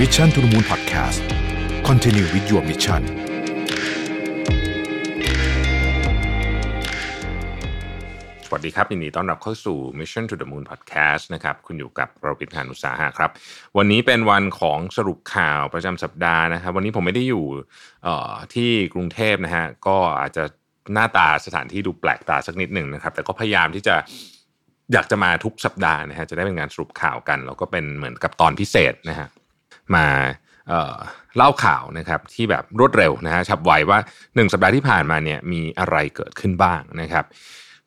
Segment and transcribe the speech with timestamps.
[0.00, 1.20] Mission to the Moon Podcast
[1.88, 3.02] Continue with your mission
[8.46, 13.30] สวัสดีครับยินดีต้อนรับเข้าสู่ Mission to the Moon Podcast นะครับคุณอยู่กับเราพิธานุตสาหะครับ
[13.76, 17.44] วันนี้เป็นวันของสรุปข่าวประจำสัปดาห์นะครับ วันนี้ผมไม่ได้อยู่
[18.54, 20.44] ที่กรุงเทพนะฮะก็อาจจะ
[20.92, 23.94] หน้าตาสถานที่ดูแปลกตาสักนิดหนึ่งนะครับ แต่ก็พยายามที่จะ
[24.92, 29.28] อยากจะมาทุกสัปดาห์นะฮะจะได้เป็นงานสรุปข่าวกัน แล้วก็เป็นเหมือนกับตอนพิเศษนะฮะ
[29.96, 30.06] มา
[30.68, 33.98] เเล่าข่าวนะครับที่แบบรวดเร็วนะฮะฉับไวว่า
[34.34, 37.24] หนึ่งสัปดาห์ที่ผ่านมาเนี่ยมีอะไรเกิดขึ้นบ้างนะครับ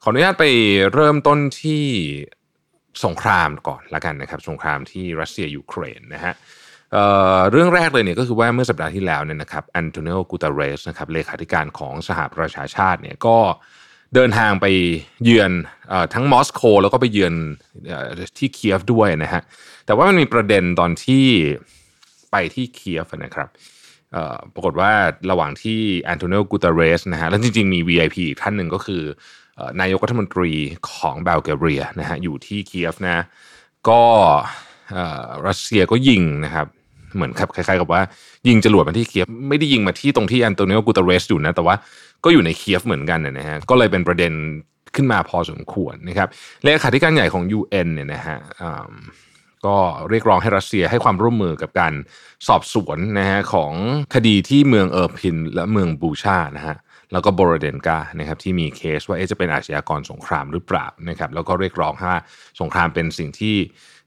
[0.02, 0.45] ขออนุญาตไป
[0.94, 1.84] เริ่มต้นที่
[3.05, 6.34] สงครามก่อนละกันนะครับ สงครามที่รัสเซียยูเครนนะฮะ
[6.91, 13.38] เเรื่องแรกเลยเนี่ยก็คือว่าเมื่อสัปดาห์ที่แล้วเนี่ยนะครับแอนโตนิโอกูตาเรสนะครับเลขาธิการของสหประชาชาติเนี่ยก็
[14.16, 14.66] เดินทางไป
[15.23, 15.52] เยือน
[15.91, 17.34] อทั้งมอสโกแล้วก็ไปเยือน
[17.88, 19.41] เอ่อที่เคียฟด้วยนะฮะ
[19.86, 21.25] แต่ว่ามันมีประเด็นตอนที่
[22.31, 23.49] ไปที่เคียฟนะครับ
[24.53, 24.92] ปรากฏว่า
[25.31, 29.03] ระหว่างที่แอนโตนิโอกูตาเรสนะฮะแล้วจริงๆ มี VIP อีกท่านหนึ่งก็คือ
[29.59, 30.52] อนายกรัฐมนตรี
[30.92, 33.17] ของบัลแกเรียนะฮะอยู่ที่เคียฟนะ
[33.89, 34.02] ก็
[35.48, 36.67] รัสเซียก็ยิงนะครับ
[37.16, 38.02] เหมือนครับคล้ายๆกับว่า
[38.48, 41.75] ยิงจรวดมาที่เคียฟไม่ได้ยิงมาที่ตรงที่แอนโตนิโอกูตาเรสอยู่นะแต่ว่า
[42.23, 44.33] ก็อยู่ในเคียฟเหมือนกันนะฮะก็เลยเป็นประเด็น
[44.95, 46.28] ขึ้นมาพอสมควรนะครับ
[46.64, 48.38] เลขาธิการใหญ่ของ UN เนี่ยนะฮะ
[49.66, 49.77] ก็
[50.09, 51.94] เรียกร้องให้รัสเซียให้ความร่วมมือกับการ
[52.47, 53.73] สอบสวนนะฮะของ
[54.16, 56.75] คดีที่เมืองเออร์พินและเมืองบูชานะฮะ
[57.11, 62.14] แล้วก็บรเดนกานะครับที่มีเคสว่าเอ๊ะจะเป็นอาชญากรสงครามหรือเปล่านะครับแล้วก็เรียกร้องให้
[62.61, 63.55] สงครามเป็นสิ่งที่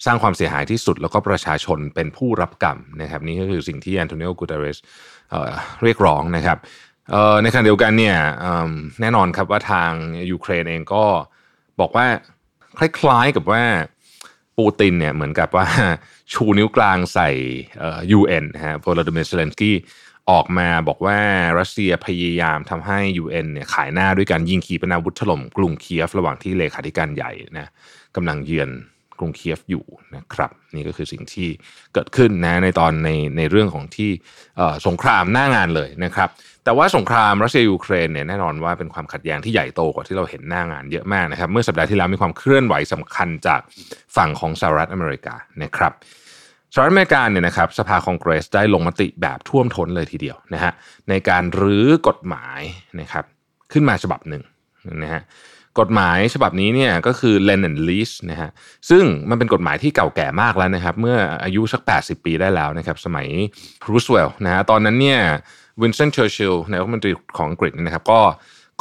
[0.07, 4.79] สร้างความเสียหายที่สุด แล้วก็ประชาชนเป็นผู้รับกรรมนะครับนี่ก็คือสิ่งที่แอนโทนิโอกูเตเรส
[5.83, 6.59] เรียกร้องนะครับ
[7.43, 8.17] ในขณะเดียวกันเนี่ย
[9.01, 9.91] แน่นอนครับว่าทาง
[10.31, 11.05] ยูเครนเองก็
[11.81, 12.07] บอกว่า
[12.79, 13.63] คล้ายๆกับว่า
[14.61, 15.67] ปูตินเนี่ยเหมือนกับว่า
[16.33, 17.31] ชูนิ้วกลางใส่
[17.79, 19.77] เอ่อ UN นะฮะโวโลดิเมียร์เซเลนสกี้
[20.31, 21.19] ออกมาบอกว่า
[21.59, 27.69] รัสเซียพยายามทำให้ UN เนี่ยขายหน้าด้วยการยิงขีปนาวุธถล่มกรุงเคียฟระหว่างที่เลขาธิการใหญ่นะ
[28.17, 28.71] กำลังเยือน
[29.19, 29.85] กรุงเคียฟอยู่
[30.17, 31.49] นะครับนี่ก็คือสิ่งที่
[31.95, 34.11] เกิดขึ้นนะในตอนในในเรื่องของที่
[34.87, 36.29] สงครามหน้างานเลยนะครับ
[36.65, 43.61] แต่ว่าสงครามรัสเซียยูเครนเนี่ยแน่นอนว่าเป็นความขัดแย้งที่ใหญ่โตกว่าที่เราเห็นหน้างานเยอะมากนะครับ เมื่อสัปดาห์ที่แล้วมีความเคลื่อนไหวสำคัญจาก
[44.17, 45.93] ฝั่งของสหรัฐอเมริกานะครับ
[46.75, 50.73] สหรัฐอเมริกาเนี่ยนะครับสภาคองเกรสได้ลงมติแบบท่วมท้นเลยทีเดียวนะฮะ
[51.09, 52.61] ในการรื้อกฎหมาย
[53.01, 53.25] นะครับ
[53.73, 54.43] ขึ้นมาฉบับหนึ่ง
[55.03, 55.23] นะฮะ
[55.81, 58.51] กฎหมายฉบับนี้เนี่ยก็คือ Lend and Lease นะฮะ
[58.91, 63.27] ซึ่งมันเป็นกฎหมายที่เก่าแก่มากแล้วนะครับ เมื่ออายุสัก 80 ปีได้แล้วนะครับ สมัย
[63.89, 65.21] รูสเวลต์นะฮะตอนนั้นเนี่ย
[65.83, 68.21] วินสตันเชอร์ชิลล์นายกรัฐมนตรีของอังกฤษนยนะครับ ก็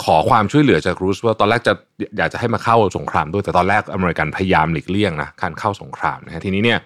[0.03, 1.73] ขอความช่วยเหลือจากรูสเวลต์ตอนแรกจะ
[2.17, 6.79] อยากจะให้มาเข้าสงครามด้วยแต่ตอนแรกอเมริกันพยายามหลีกเลี่ยงนะการเข้าสงครามนะฮะทีนี้เนี่ย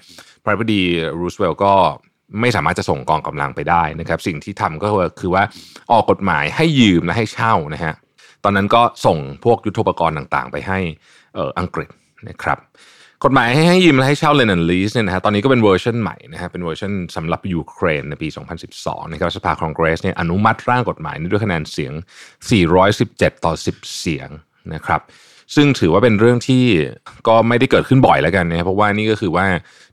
[0.43, 0.81] ประธานาธิบดี
[1.19, 1.73] รูสเวลต์ก็
[2.41, 4.87] ไม่สามารถจะส่งกองกำลังไปได้นะครับ สิ่งที่ทำก็
[5.19, 5.43] คือว่า
[5.91, 7.93] ออกกฎหมายให้ยืมและให้เช่านะฮะ
[8.43, 10.79] ตอนนั้นก็ส่งพวกยุทโธปกรณ์ต่างๆ ไปให้
[11.37, 11.89] อออังกฤษ
[12.29, 12.57] นะครับ
[13.25, 18.27] กฎหมายให้ให้ยืมและให้เช่าเลน n ลีสเนี่ยนะฮะตอนนี้ก็เป็นเวอร์ชันใหม่นะฮะเป็นเวอร์ชันสำหรับยูเครนในปี
[18.69, 21.93] 2012นะครับสภาคองเกรสเนี่ยอนุมัติร่างกฎหมายนี้ด้วยคะแนนเสียง
[22.67, 24.29] 417 ต่อ 10 เสียง
[24.73, 25.01] นะครับ
[25.55, 26.63] ซึ่งถือว่าเป็นเรื่องที่
[27.27, 29.45] ก็ไม่ได้เกิดขึ้นบ่อยแล้วกันนะครับเพราะว่านี่ก็คือว่า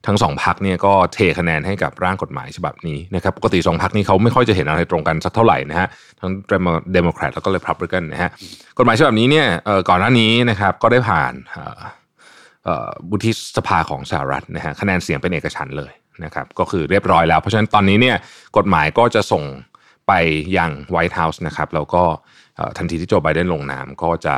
[0.06, 5.88] ทั้งสองพรรคเนี่ยก็เทคะแนนให้กับร่างกฎหมายฉบับนี้นะครับปกติสองพรรคนี้เขาไม่ค่อยจะเห็นอะไรตรงกันสักเท่าไหร่นะฮะ
[6.20, 6.30] ทั้ง
[6.92, 8.30] เดโมแครตแล้วก็รีพับลิกันนะฮะ
[8.78, 11.32] กฎหมายฉบับนี้เนี่ยเอ่อก่อนหน้านี้นะครับก็ได้ผ่าน
[12.70, 15.92] เอ่อเอ่อวุฒิสภาของสหรัฐนะฮะคะแนนเสียงเป็นเอกฉันท์เลย
[16.25, 18.16] นะครับก็คือเรียบร้อยแล้ว เพราะฉะนั้นตอนนี้เนี่ย
[18.56, 19.44] กฎหมายก็จะส่ง
[20.08, 20.12] ไป
[20.58, 22.03] ยัง White House นะครับแล้วก็
[22.78, 24.36] ทันทีที่โจไบเดนลงนามก็จะ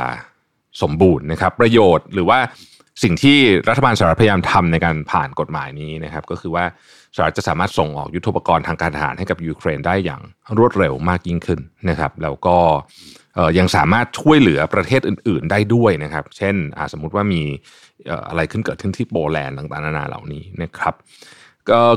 [0.81, 2.39] สมบูรณ์นะครับ ประโยชน์หรือว่า
[3.03, 3.37] สิ่งที่
[3.69, 6.65] รัฐบาลสหรัฐพยายามทำในการผ่านกฎหมายนี้นะครับ ก็คือว่า
[7.15, 10.21] สหรัฐจะสามารถส่งออกยุทโธปกรณ์ทางการทหารให้กับยูเครนได้อย่าง
[10.57, 12.57] รวดเร็วมากยิ่งขึ้นนะครับ แล้วก็
[13.57, 16.55] ยังสามารถช่วยเหลือประเทศอื่น ๆ ได้ด้วยนะครับ เช่น
[16.93, 17.41] สมมุติว่ามี
[18.29, 20.93] อะไรขึ้นเกิดขึ้นที่โปแลนด์ต่างๆนานาเหล่านี้นะครับ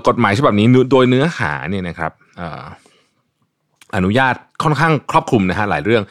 [0.09, 2.13] กฎหมายฉบับนี้โดยเนื้อหาเนี่ยนะครับ
[3.97, 6.03] อนุญาตค่อนข้างครอบคลุมนะฮะหลายเรื่อง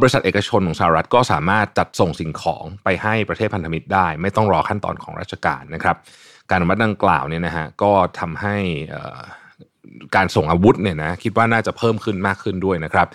[0.00, 5.96] บริษัทเอกชนของสหรัฐก็สามารถจัดส่งสิ่งของไปให้ประเทศพันธมิตรได้ ไม่ต้องรอขั้นตอนของราชการนะครับ
[6.50, 8.56] การอนุมัติดังกล่าวเนี่ยนะฮะก็ทำให้
[10.16, 13.08] การส่งอาวุธเนี่ยนะคิดว่าน่าจะเพิ่มขึ้นมากขึ้นด้วยนะครับ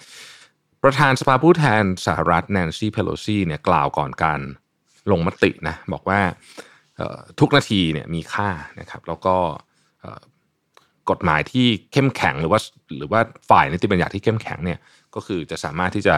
[0.84, 4.40] ประธานสภาผู้แทนสหรัฐแนนซี่เพโลซีเนี่ยกล่าวก่อนการ
[5.12, 6.20] ลงมตินะบอกว่า
[7.40, 8.50] ทุกนาทีเนี่ยมีค่า
[8.80, 9.36] นะครับ แล้วก็
[11.10, 12.60] กฎหมายที่เข้มแข็งหรือว่า
[12.98, 14.80] หรือว่าฝ่ายนิติบัญญัติที่เข้มแข็งเนี่ย
[15.16, 16.16] ก็คือจะสามารถที่จะ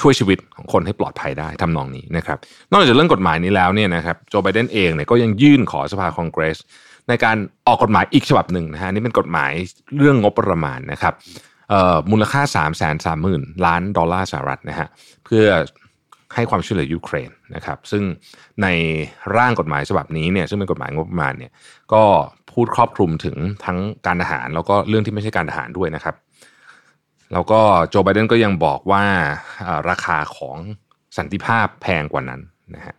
[0.00, 2.38] ช่วยชีวิตของคนให้ปลอดภัยได้ทำนองนี้นะครับ
[2.72, 6.58] นอกจากเรื่องกฎหมายนี้แล้วเนี่ยนะครับโจไบเดนเองเนี่ยก็ยังยื่นขอสภาคองเกรส
[7.08, 7.36] ในการ
[7.66, 9.52] ออกกฎหมายอีกฉบับหนึ่งนะฮะนี่เป็นกฎหมาย
[9.98, 11.14] เรื่องงบประมาณนะครับ
[12.10, 14.88] มูลค่า3 3 0 0 0 0ล้านดอลลาร์สหรัฐนะฮะ
[15.24, 15.44] เพื่อ
[16.34, 18.02] ให้ความช่วยเหลือยูเครนนะครับซึ่ง
[18.62, 18.66] ใน
[19.36, 21.52] ร่างกฎหมายฉบับนี้เนี่ยซึ่งเป็นกฎหมายงบประมาณเนี่ย
[21.92, 22.02] ก็
[22.52, 26.14] พูดครอบคลุมถึงทั้งการทหาร แล้วก็เรื่องที่ไม่ใช่การทหารด้วยนะครับ
[27.32, 29.04] แล้วก็โจไบเดนก็ยังบอกว่า
[29.90, 30.56] ราคาของ
[31.18, 32.40] สันติภาพแพงกว่านั้น
[32.74, 32.94] นะฮะ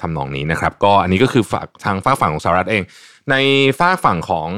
[0.00, 2.82] ทำนองนี้นะครับ ก็อันนี้ก็คือฝากทางฝากฝั่งของสหรัฐเอง
[3.30, 3.34] ใน
[3.78, 4.48] ฝากฝั่งของ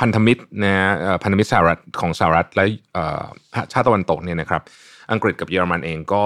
[0.00, 0.74] พันธมิตรนะ
[1.22, 2.64] พันธมิตรสหรัฐของสหรัฐและ
[3.72, 4.62] ชาติตะวันตกเนี่ยนะครับ
[5.12, 6.24] อังกฤษกับเยอรมันเองก็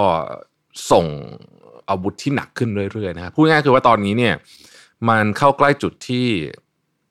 [0.90, 1.06] ส่ง
[1.90, 4.34] อาวุธที่หนักขึ้นเรื่อยๆนะครับพูดง่ายคือว่าตอนนี้เนี่ย
[5.08, 6.26] มันเข้าใกล้จุดที่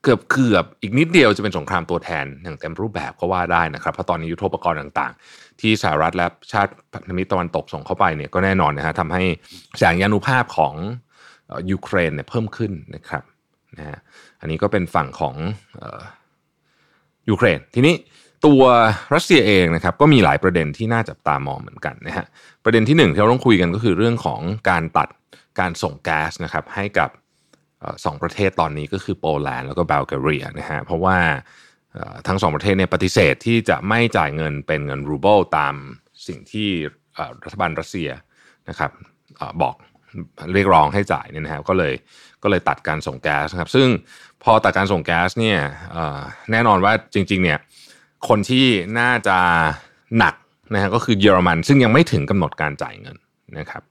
[0.02, 9.22] เกือบเกือบอีกนิดเดียวจะเป็นสงครามตัวแทนอย่างเต็มรูปแบบก็ว่าได้นะครับเพราะตอนนี้ยุทโธปกรณ์ต่างๆ ที่สหรัฐและชาติพันธมิตรตะวันตกส่งเข้าไปเนี่ยก็แน่นอนนะฮะทำให้
[9.78, 10.74] แสงยานุภาพของ
[11.70, 13.22] ยูเครนเนี่ยเพิ่มขึ้นนะครับ
[13.78, 13.98] นะฮะ
[14.40, 15.34] อันนี้ก็เป็นฝั่งของ
[17.28, 17.94] ยูเครนทีนี้
[18.46, 18.62] ตัว
[19.14, 22.26] รัสเซียเองนะครับก็มีหลายประเด็นที่น่าจับตามองเหมือนกันนะฮะ
[22.64, 24.40] ประเด็นที่หนึ่งที่เราต้องคุยกันก็คือเรื่องของ
[24.70, 25.08] การตัด
[25.60, 27.10] การส่งแก๊สนะครับให้กับ
[28.04, 31.18] สองประเทศตอนนี้ก็คือโปแลนด์แล้วก็บัลแกเรียนะฮะเพราะว่า
[32.28, 35.74] ทั้งสองประเทศเนี่ยปฏิเสธที่จะไม่จ่ายเงินเป็นเงินรูเบิลตาม
[36.26, 36.68] สิ่งที่
[37.44, 38.10] รัฐบาลรัสเซีย
[38.68, 38.90] นะครับ
[39.62, 39.74] บอก
[40.52, 41.94] เรียกร้องให้จ่ายเนี่ยนะฮะก็เลย
[42.42, 43.88] ก็เลยตัดการส่งแก๊สนะครับซึ่ง
[44.44, 45.58] พอตัดการส่งแก๊สเนี่ย
[46.50, 47.58] แน่นอนว่าจริงๆเนี่ย
[48.28, 48.66] คนที่
[48.98, 49.38] น่าจะ
[50.18, 50.34] หนัก
[50.74, 53.16] นะฮะก็คือเยอรมัน ซึ่งยังไม่ถึงกำหนดการจ่ายเงิน
[53.58, 53.82] นะครับ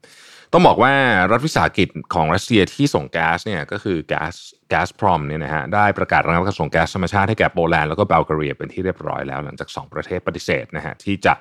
[0.52, 0.92] ต้องบอกว่า
[1.30, 4.34] รัฐวิสาหกิจของรัสเซียที่ส่งแก๊สเนี่ยก็คือแก๊ส
[4.68, 11.34] Gazprom เนี่ยนะฮะได้ประกาศระงับการส่งแก๊สธรรมชาติให้แก่โปแลนด์แล้วก็บัลแกเรียเป็นที่เรียบร้อยแล้ว หลังจาก 2 ประเทศปฏิเสธนะฮะที่จะ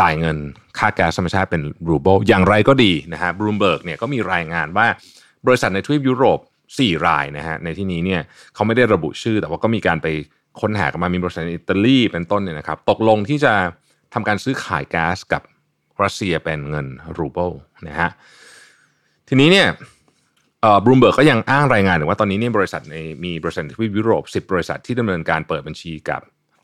[0.00, 0.36] จ่ายเงิน
[0.78, 4.86] ค่าแก๊สธรรมชาติเป็นรูเบิลอย่างไรก็ดีนะฮะบรูมเบิร์กเนี่ยก็มีรายงานว่า
[5.46, 6.38] บริษัทในทวีปยุโรป
[6.72, 8.20] 4 รายนะฮะในที่นี้เนี่ย
[8.54, 10.06] เขาไม่ได้ระบุชื่อแต่ว่าก็มีการไป
[10.60, 13.52] ค้นหากันมามีบริษัทอิตาลีเป็นต้นเนี่ยนะครับ ตกลงที่จะ
[14.14, 15.42] ทำการซื้อขายแก๊สกับ
[16.02, 16.86] รัสเซียเป็นเงิน
[17.18, 17.50] รูเบิล
[17.88, 18.10] นะฮะ
[19.28, 19.68] ทีนี้เนี่ย
[20.84, 26.20] บรูมเบิร์กก็ยังอ้างรายงานถึงว่าตอนนี้เนี่ยบริษัทในมีบริษัทที่ยุโรป 10 บริษัทที่ดำเนินการเปิดบัญชีกับ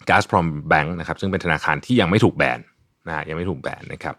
[0.09, 2.61] g a z p r o m Bank นะครับซึ่งเป็นธนาคารที่ยังไม่ถูกแบน
[3.09, 4.15] นะยังไม่ถูกแบนนะครับ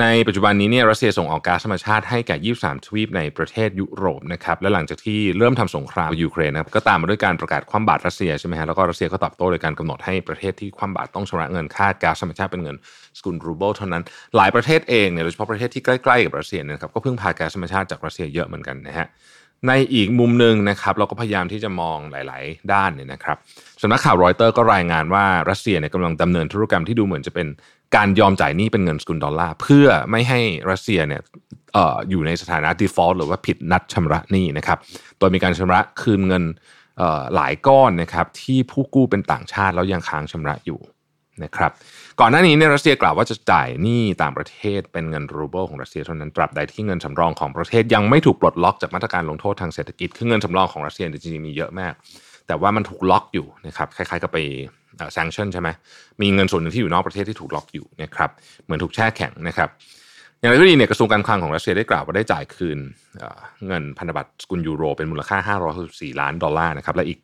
[0.00, 12.76] ในปัจจุบันนี้เนี่ยรัสเซียส่งออกก๊าซธรรมชาติให้แก่ 23 ทวีปในประเทศยุโรปนะครับและหลังจากที่เริ่มทำสงครามยูเครนนะครับก็ตามมาด้วยการประกาศคว่ำบาตรรัสเซียใช่ไหมฮะแล้วก็รัสเซียก็ตอบโต้โดยการกำหนดให้ประเทศที่คว่ำบาตรต้องชำระเงินค่าก๊าซธรรมชาติเป็นเงิน
[13.18, 14.02] สกุลรูเบิลเท่านั้น
[14.36, 19.06] หลายประเทศเองเนี่ยโดยเฉพาะประเทศที่ใกล้ๆกับรัสเซียนะครับก็พึ่งพาก๊าซธรรมชาติจากรัสเซียเยอะเหมือนกันนะฮะ
[19.68, 23.36] ในอีกมุมหนึ่งนะครับเราก็พยายามที่จะมองหลาย ๆ ด้านเนี่ยนะครับ
[23.82, 27.46] สำนักข่าวรอยเตอร์ก็รายงานว่ารัสเซียเนี่ยกำลังดำเนินธุรกรรมที่ดูเหมือนจะเป็น
[27.96, 31.22] การยอมจ่ายหนี้เป็นเงินสกุลดอลลาร์เพื่อไม่ให้รัสเซียเนี่ย
[31.76, 34.78] อออยู่ในสถานะ default หรือว่าผิดนัดชำระหนี้นะครับ
[35.18, 36.44] โดยมีการชำระคืนเงิน
[37.34, 40.80] หลายก้อนนะครับที่ผู้กู้เป็นต่างชาติแล้วยังค้างชำระอยู่
[41.44, 41.72] นะครับ
[42.20, 51.92] ก่อนหน้านี้เนี่ยรัสเซียกล่าวว่าจะจ่ายหนี้ต่างประเทศเป็นเงินรูเบิลของรัสเซียเท่านั้นตราบใดที่เงินสำรองของประเทศยังไม่ถูกปลดล็อกจากมาตรการลงโทษทางเศรษฐกิจคือเงินสำรองของรัสเซียจริงๆมีเยอะมาก
[52.46, 54.38] แต่ว่ามันถูกล็อกอยู่นะครับคล้ายๆกับไป
[55.12, 55.68] sanction ใช่ไหม
[56.22, 58.30] มีเงินส่วนหนึ่งที่อยู่นอกประเทศที่ถูกล็อกอยู่นะครับ
[58.64, 59.68] เหมือนถูกแช่แข็งนะครับ
[60.40, 62.78] อย่างไรก็ดีเนี่ยกระทรวงการคลังของรัสเซียได้กล่าวว่าได้จ่ายคืน
[63.66, 67.18] เงินพันธบัตรสกุลยูโรเป็นมูลค่า 564 ล้านดอลลาร์นะครับและอีก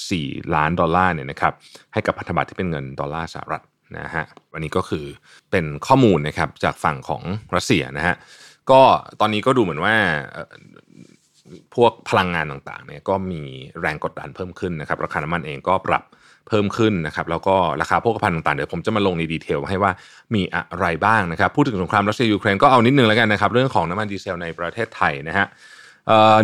[0.00, 1.52] 84 ล้านดอลลาร์เนี่ยนะครับ
[1.92, 3.62] ให้กับพันธบัตรที่เป็นเงินดอลลาร์สหรัฐ
[3.98, 5.04] นะฮะอันนี้ก็คือ
[5.50, 7.22] เป็นข้อมูลนะครับจากฝั่งของ
[7.54, 8.14] รัสเซียนะฮะ
[8.70, 8.80] ก็
[9.20, 9.94] ตอนนี้ก็ดูเหมือนว่า
[11.74, 13.42] พวกพลังงานต่างๆเนี่ยก็มี
[13.80, 16.04] แรงกดดันเพิ่มขึ้นนะครับราคาน้ำมันเองก็ปรับ
[16.48, 19.92] เพิ่มขึ้นนะครับแล้วก็ราคาพวกภัณฑ์ต่างๆเดี๋ยวผมจะมาลงใน detail ให้ว่า
[20.34, 25.46] มีอะไรบ้างนะครับพูดถึงสงครามรัสเซียยูเครนก็เอานิดนึงแล้วกันนะครับเรื่องของน้ำมันดีเซลในประเทศไทยนะฮะ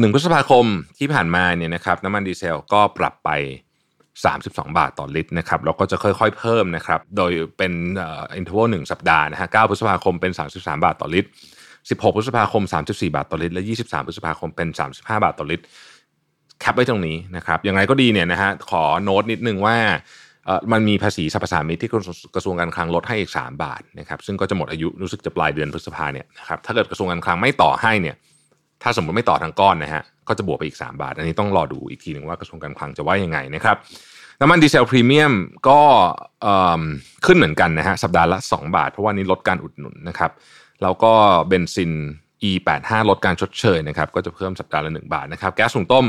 [0.00, 0.64] หนึ่งพฤษภาคม
[0.98, 3.30] ที่ผ่านมาเนี่ยนะครับน้ำมันดีเซลก็ปรับไป
[4.28, 7.72] 32 บาทต่อลิตรนะครับแล้วก็จะค่อยๆเพิ่มนะครับโดยเป็น
[8.36, 11.28] interval หนึ่งสัปดาห์นะฮะ9พฤษภาคมเป็น 33 บาทต่อลิตร
[11.70, 15.64] 16 พฤษภาคม 34 บาทต่อลิตร และ 23 พฤษภาคมเป็น 35 บาทต่อลิตร
[16.60, 19.76] cap ไว้ตรงนี้นะครับอย่างไรก็ดีเนี่ยนะฮะขอโน้ตนิดนึงว่า
[20.72, 21.90] มันมีภาษีสรรพสามิตที่
[22.34, 28.16] กระทรวงการคลังลดให้อีก 3 บาทนะครับซึ่งก็จะหมดอายุรู้สึกจะปลายเดือนพฤษภาเนี่ยนะครับถ้าเกิดกระทรวงการคลังไม่ต่อให้เนี่ย
[28.82, 33.76] ถ้าสมมติไม่ต่อทางก้อนนะฮะก็จะบวกไปอีก 3 บาท อันนี้ต้องรอดูอีกทีหนึ่งว่ากระทรวงการคลังจะว่ายังไงนะครับ
[34.42, 35.32] น้ำมันดีเซลพรีเมียม
[35.68, 35.80] ก็
[37.26, 40.30] ขึ้นเหมือนกันนะฮะสัปดาห์ละ 2 บาท เพราะว่านี้ลดการอุดหนุนนะครับ
[40.82, 41.12] แล้วก็
[41.48, 41.92] เบนซิน
[42.42, 46.06] E85 ลดการชดเชยนะครับก็จะเพิ่มสัปดาห์ละ 1 บาทนะครับแก๊สหุงต้ม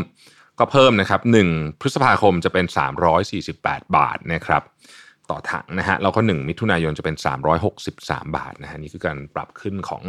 [0.59, 1.21] ก็เพิ่มนะครับ
[1.51, 2.65] 1พฤษภาคมจะเป็น
[3.31, 4.63] 348 บาทนะครับ
[5.29, 7.15] ต่อถังนะฮะแล้วก็ 1 มิถุนายนจะเป็น
[7.75, 10.03] 363 บาทนะฮะนี่คือการปรับขึ้นของ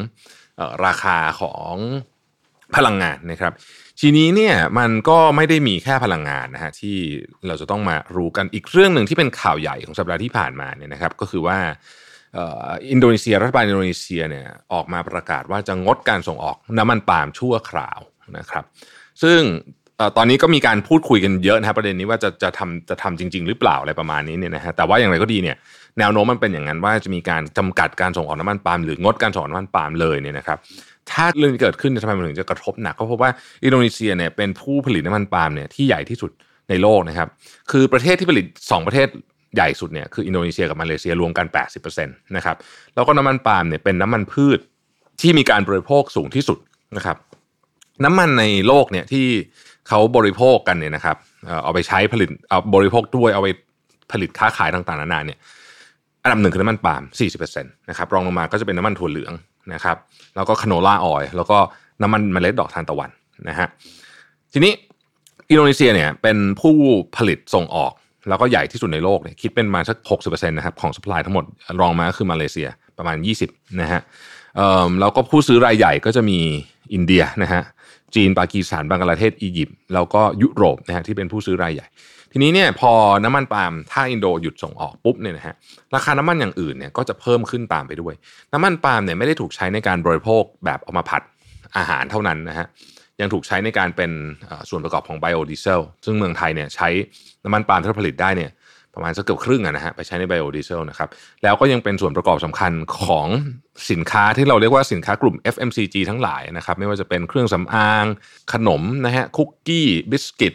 [0.60, 1.74] ออราคาของ
[2.76, 3.52] พลังงานนะครับ
[4.00, 6.96] ทีนี้เนี่ยมันก็ไม่ได้มีแค่พลังงานนะฮะที่
[7.46, 11.58] เราจะต้องมารู้กันอีกเรื่องหนึ่งที่เป็นข่าวใหญ่ของสัปดาห์ที่ผ่านมาเนี่ยนะครับ ก็คือว่า
[12.90, 18.00] อินโดนีเซียรัฐบาลอินโดนีเซียเนี่ยออกมาประกาศว่าจะงดการส่งออกน้ำมันปาล์มชั่วคราว
[18.38, 18.64] นะครับ
[19.22, 19.40] ซึ่ง
[20.16, 25.56] ตอนนี้ก็มีการพูดคุยกันเยอะนะครับประเด็นนี้ว่าจะจะทำจะทำจริง ๆ หรือเปล่าอะไรประมาณนี้เนี่ยนะฮะแต่ว่าอย่างไรก็ดีเนี่ย
[25.98, 30.58] แนวโน้มมันเป็นอย่างนั้นว่าจะมีการจำกัดการส่งออกน้ำมันปาล์มหรืองดการส่งออกน้ำมันปาล์มเลยเนี่ยนะครับ
[31.10, 33.30] ถ้าเรื่องเกิดขึ้นทำไมมันถึงจะกระทบหนักก็เพราะว่า
[33.64, 36.30] อินโดนีเซียเนี่ยเป็นผู้ผลิตน้ำมันปาล์มเนี่ยที่ใหญ่ที่สุด
[36.68, 37.28] ในโลกนะครับ
[37.70, 39.08] คือประเทศที่ผลิต 2 ประเทศ
[39.54, 41.46] ใหญ่สุดเนี่ยคืออินโดนีเซียกับมาเลเซียรวมกัน
[41.86, 42.56] 80%นะครับ
[42.94, 44.58] แล้วก็น้ำมันปาล์มเนี่ยเป็นน้ำมันพืช
[45.20, 46.58] ที่มีการบริโภคสูงที่สุด
[46.96, 47.16] นะครับ
[48.04, 49.26] น้ำมันในโลกเนี่ยที่
[49.88, 51.16] เขาบริโภคกันเนี่ยนะครับ
[51.64, 53.48] เอาไปใช้ผลิตเอาบริโภคด้วยเอาไป
[54.12, 55.38] ผลิตค้าขายต่างๆนานาเนี่ย
[56.22, 57.02] อันดับหนึ่งคือน้ำมันปาล์ม
[57.40, 59.32] 40%นะครับรองลงมาก็จะเป็นน้ำมันถั่วเหลือง
[59.72, 59.96] นะครับ
[60.36, 61.58] แล้วก็คาโนล่าออยล์แล้วก็
[62.02, 63.10] น้ำมันเมล็ดดอกทานตะวัน
[63.48, 63.68] นะฮะ
[64.52, 64.72] ทีนี้
[65.50, 66.74] อินโดนีเซียเนี่ยเป็นผู้
[67.16, 67.92] ผลิตส่งออก
[68.28, 71.44] แล้วก็ใหญ่ที่สุดในโลกเนี่ยคิดเป็นมาสัก60%นะครับของสป라이ทั้งหมด
[71.80, 73.16] รองมาก็คือมาเลเซียประมาณ
[73.48, 74.00] 20นะฮะ
[75.00, 76.38] แล้วก็ผู้ซื้อรายใหญ่ก็จะมี
[76.92, 77.62] อินเดียนะฮะ
[78.14, 81.86] จีนปากีสถานบังกลาเทศอียิปต์แล้วก็ยุโรปนะฮะที่เป็นผู้ซื้อรายใหญ่
[82.32, 82.92] ทีนี้เนี่ยพอ
[83.24, 85.54] น้ำมันปาล์มถ้าอินโดหยุดส่งออกปุ๊บเนี่ยนะฮะ
[85.94, 88.14] ราคาน้ำมันอย่างอื่นเนี่ยก็จะเพิ่มขึ้นตามไปด้วย
[88.52, 91.22] น้ำมันปาล์มเนี่ยไม่ได้ถูกใช้ในการบริโภคแบบเอามาผัด
[91.76, 92.66] อาหารเท่านั้นนะฮะ
[93.20, 94.10] ยังถูกใช้ในการเป็น
[94.68, 96.88] ส่วนประกอบของไบโอดีเซลซึ่งเมืองไทยเนี่ยใช้
[97.44, 98.50] น้ำมันปาล์มที่ผลิตได้เนี่ย
[98.94, 101.08] ประมาณสักเกือบครึ่งนะฮะไปใช้ในไบโอดีเซลนะครับ
[101.42, 103.26] แล้วก็ยังเป็นส่วนประกอบสำคัญของ
[103.90, 108.04] สินค้าที่เราเรียกว่าสินค้ากลุ่ม FMCG ทั้งหลายนะครับไม่ว่าจะเป็นเครื่องสำอาง
[108.52, 110.54] ขนมนะฮะคุกกี้บิสกิต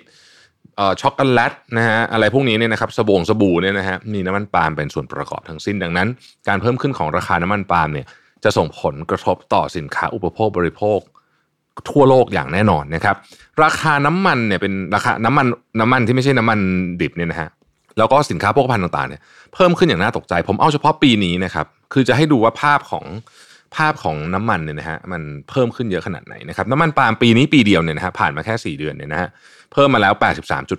[1.02, 6.08] ช็อกโกแลตนะฮะอะไรพวกนี้เนี่ยนะครับสบู่สบู่เนี่ยนะฮะมีน้ำมันปาล์มเป็นส่วนประกอบทั้งสิ้นดังนั้น
[6.48, 8.06] การเพิ่มขึ้นของราคาน้ำมันปาล์มเนี่ย
[8.44, 11.00] จะส่งผลกระทบต่อสินค้าอุปโภคบริโภค
[11.90, 13.16] ทั่วโลกอย่างแน่นอนนะครับ
[13.64, 15.48] ราคาน้ำมันเนี่ยเป็นราคาน้ำมัน
[15.80, 16.60] น้ำมันที่ไม่ใช่น้ำมัน
[17.02, 17.50] ดิบเนี่ยนะฮะ
[17.98, 19.22] แล้วก็สินค้าโภคภัณฑ์ต่างๆเนี่ย
[19.54, 23.06] เพิ่มขึ้นอย่างน่าตกใจ ผมเอาเฉพาะปีนี้นะครับคือจะให้ดูว่าภาพของ
[23.76, 29.30] ภาพของน้ำมันเนี่ยนะฮะมันเพิ่มขึ้นเยอะขนาดไหนนะครับน้ำมันปาล์มปีนี้ปีเดียวเนี่ยนะฮะผ่านมาแค่ 4 เดือนเนี่ยนะฮะ
[29.74, 30.14] เพิ่มมาแล้ว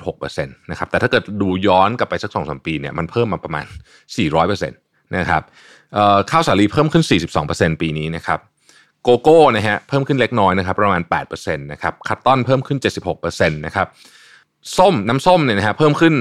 [0.03, 3.65] 83.6%นะครับแต่ถ้าเกิดดูย้อนกลับไปสักสองสปีเนี่ยมันเพิ่มมาประมาณ
[4.37, 5.43] 400%นะครับ
[6.31, 7.05] ข้าวสาลีเพิ่มขึ้น
[7.43, 8.41] 42%ปีนี้นะครับ
[9.03, 12.79] โกโก้นะฮะเพิ่มขึ้นเล็กน้อยนะครับประมาณ8%นะครับคัตตอนเพิ่มขึ้น
[13.19, 13.87] 76%นะครับ
[14.77, 16.15] ส้มน้ำส้มเนี่ยนะฮะเพิ่มขึ้น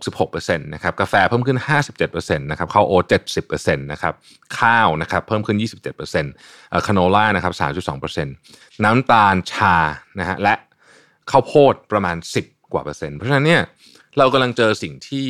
[0.00, 1.58] 66%นะครับกาแฟเพิ่มขึ้น
[1.98, 4.14] 57%นะครับข้าวโอ๊ต70%นะครับ
[4.58, 7.54] ข้าวนะครับเพิ่มขึ้น 27%เอ่อคาโนล่านะครับ
[8.18, 8.24] 3.2%
[8.84, 9.76] น้ำตาลชา
[10.18, 10.54] นะฮะและ
[11.30, 13.62] ข้าวโพดประมาณ 10 กว่าเปอร์เซ็นต์เพราะฉะนั้นเนี่ย
[14.18, 15.28] เรากำลังเจอสิ่งที่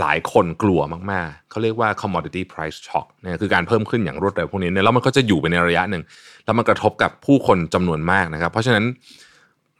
[0.00, 0.80] หลายคนกลัว
[1.12, 6.02] มาก ๆ เขาเรียกว่า commodity price shock เนี่ยคือการเพิ่มขึ้นอย่างรวดเร็วพวกนี้เนี่ยแล้วมันก็จะอยู่ไปในระยะหนึ่ง
[6.44, 8.84] แล้วมันกระทบกับผู้คนจำนวนมากนะครับ เพราะฉะนั้น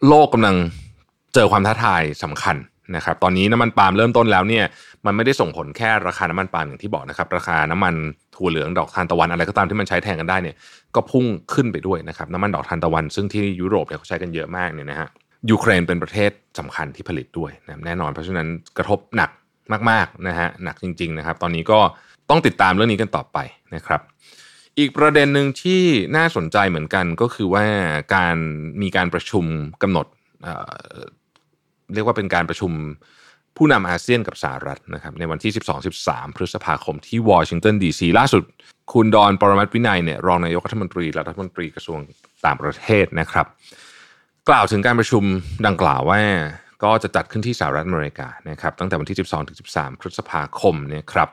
[0.08, 0.56] โลกกำลัง
[1.34, 2.56] เจอความท้าทายสำคัญ
[2.96, 4.64] นะครับ ตอนนี้น้ำมันปาล์มเริ่มต้นแล้วเนี่ย
[5.06, 7.94] มันไม่ได้ส่งผลแค่ราคาน้ำมันปาล์มอย่างที่บอกนะครับ ราคาน้ำมัน
[8.36, 10.56] ถั่วเหลืองดอกทานตะวันอะไรก็ตามที่มันใช้แทนกันได้เนี่ย
[10.94, 15.08] ก็พุ่งขึ้นไปด้วยนะครับ น้ำมันดอกทานตะวัน ซึ่งที่ยุโรปเนี่ยเขาใช้กันเยอะมากเนี่ยนะฮะ
[15.50, 19.30] ยูเครนเป็นประเทศสำคัญที่ผลิตด้วยนะแน่นอน เพราะฉะนั้นกระทบหนัก
[19.90, 21.78] มากๆนะฮะ หนักจริง ๆ นะครับ ตอนนี้ก็
[22.30, 23.38] ต้องติดตามเรื่องนี้กันต่อไป
[23.74, 24.00] นะครับ
[24.78, 25.82] อีกประเด็นหนึ่งที่
[26.16, 27.64] น่าสนใจเหมือนกันก็คือว่า
[28.14, 28.36] การ
[28.82, 29.44] มีการประชุม
[29.82, 30.06] กำหนด
[31.94, 32.72] เรียกว่าเป็นการประชุม
[33.56, 35.52] ผู้นำอาเซียนกับสหรัฐนะครับในวันที่
[35.94, 38.44] 12-13 พฤษภาคมที่วอชิงตันดีซีล่าสุด
[38.92, 41.98] คุณดอนปรมัตวินัยเนี่ยรองนายกรัฐมนตรีและรัฐมนตรีกระทรวง
[42.44, 43.46] ต่างประเทศนะครับ
[44.48, 45.24] กล่าวถึงการประชุม
[45.66, 46.20] ดังกล่าวว่า
[46.84, 49.18] ก็จะจัดขึ้นที่สหรัฐอเมริกานะครับตั้งแต่วันที่
[49.58, 51.28] 12-13 พฤษภาคมเนี่ยครับ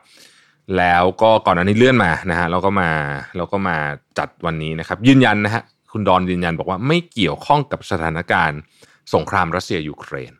[0.78, 2.92] แล้วก็ก่อนหน้านี้เลื่อนมานะฮะแล้วก็มา
[3.38, 3.78] แล้วก็มา
[4.20, 8.60] จัดวันนี้นะครับ ยืนยันนะฮะคุณดอนยืนยันบอกว่าไม่เกี่ยวข้องกับสถานการณ์
[9.14, 10.32] สงครามรัสเซียยูเครน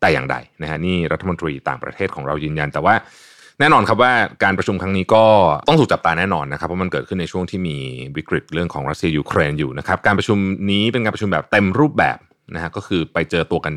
[0.00, 2.94] แต่อย่างใดนะฮะนี่รัฐมนตรีต่างประเทศของเรายืนยัน แต่ว่า
[3.60, 4.12] แน่นอนครับว่า
[4.44, 5.24] การประชุมครั้งนี้ก็
[5.68, 7.76] ต้องถูกจับตาแน่นอนนะครับเพราะมันเกิดขึ้นในช่วงที่มี
[8.16, 10.38] วิกฤตเรื่องของรัสเซียยูเครนอยู่นะครับการประชุม
[10.70, 12.18] นี้เป็นการประชุมแบบเต็มรูปแบบ
[12.54, 13.74] นะฮะก็คือไปเจอตัวกัน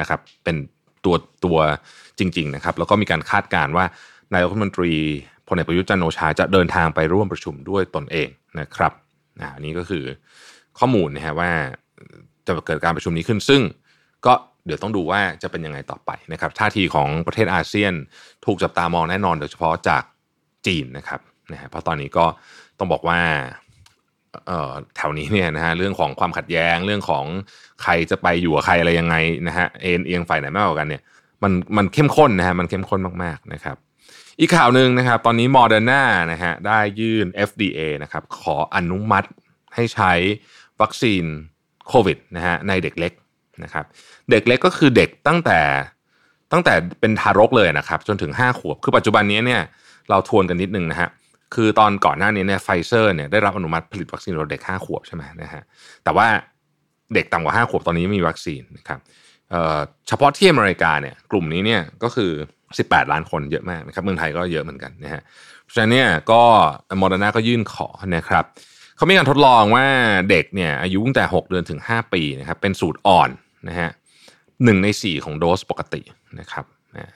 [0.00, 0.56] นะครับเป็น
[1.04, 1.14] ตัว
[1.44, 1.58] ตัว
[2.18, 3.84] จริงๆนะครับแล้วก็มีการคาดการณ์ว่า
[4.34, 4.92] นายกรัฐมนตรี
[5.48, 8.28] พลเอกประยุทธ์จันโอชาจะเดินทางไปร่วมประชุมด้วยตนเอง
[8.60, 8.92] นะครับ
[9.54, 10.04] อันนี้ก็คือ
[10.78, 11.50] ข้อมูลนะฮะว่า
[12.46, 13.62] จะเกิดการประชุมนี้ขึ้นซึ่ง
[14.26, 14.34] ก็
[14.66, 17.94] เดี๋ยวต้องดูว่าจะเป็นยังไงต่อไปนะครับท่าทีของประเทศอาเซียน
[18.44, 20.02] ถูกจับตามองแน่นอนโดยเฉพาะจาก
[20.66, 21.20] จีนนะครับ
[21.52, 22.24] นะฮะเพราะตอนนี้ก็
[22.78, 23.20] ต้องบอกว่า
[24.46, 27.24] เอ่อแถวนี้เนี่ยนะฮะเรื่องของความขัดแย้งเรื่องของ
[27.82, 29.16] ใครจะไปอยู่กับใครอะไรยังไง
[29.48, 31.02] นะฮะเอ็นเอียงฝ่ายไหนมากกว่ากันเนี่ย
[31.42, 33.76] มันมันเข้มข้นนะฮะมันเข้มข้นมากๆนะครับ
[34.40, 36.02] อีกข่าวหนึ่งนะครับ ตอนนี้ Moderna
[36.32, 39.28] นะฮะได้ยื่น FDA นะครับขออนุมัติ
[39.74, 40.12] ให้ใช้
[40.80, 41.24] วัคซีน
[41.88, 43.12] โควิดนะฮะในเด็กเล็ก
[43.64, 43.84] นะครับ
[44.30, 45.60] เด็กเล็กก็คือเด็กตั้งแต่
[46.52, 49.62] ตั้งแต่เป็นทารกเลยนะครับ จนถึง 5 ขวบ คือปัจจุบันนี้เนี่ย
[50.10, 51.08] เราทวนกันนิดนึงนะฮะ
[51.54, 55.62] คือตอนก่อนหน้านี้เนี่ยไฟเซอร์เนี่ยได้รับอนุมัติผลิตวัคซีนสำหรับเด็ก 5 ขวบใช่ไหมนะฮะ
[56.04, 56.26] แต่ว่า
[57.14, 59.00] เด็กต่ำกว่า 5 ขวบตอนนี้ไม่มีวัคซีนนะครับ
[60.08, 62.30] เฉพาะที่อเมริกาเนี่ยกลุ่มนี้เนี่ยก็คือ
[62.70, 65.22] 18 ล้านคนเยอะมากนะครับเมืองไทยก็เยอะเหมือนกันนะฮะ
[65.62, 66.42] เพราะฉะนั้นเนี่ยก็
[66.98, 68.44] โมเดอร์นาก็ยื่นขอนะครับ
[68.96, 69.86] เขามีการทดลองว่า
[70.30, 73.30] เด็กเนี่ยอายุตั้งแต่ 6 เดือนถึง 5 ปีนะครับเป็นสูตรอ่อน
[73.68, 73.90] นะฮะ
[74.64, 76.02] หนึ่งใน 4 ของโดสปกติ
[76.40, 76.64] นะครับ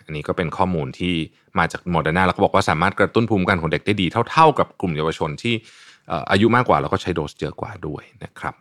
[0.04, 1.14] อันนี้ก็เป็นข้อมูลที่
[1.58, 5.54] มาจากโมเดอร์นาแล้วก็บอกว่าสามารถกระตุ้นภูมิคุ้มกันของเด็กได้ดีเท่าๆ กับกลุ่มเยาวชนที่
[6.30, 8.54] อายุมากกว่าแล้วก็ใช้โดสเยอะกว่าด้วยนะครับ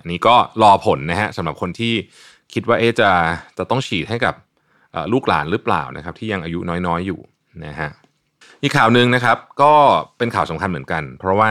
[0.00, 1.94] อันนี้ก็รอผลนะฮะสำหรับคนที่
[2.52, 3.10] คิดว่าเอจะ
[3.58, 4.34] จะต้องฉีดให้กับ
[5.12, 7.20] ลูกหลานหรือเปล่านะครับ ที่ยังอายุน้อยๆอยู่
[7.64, 7.90] นะฮะ
[8.62, 9.74] อีกข่าวหนึ่งนะครับ ก็
[10.18, 11.50] เป็นข่าวสำคัญเหมือนกัน เพราะว่า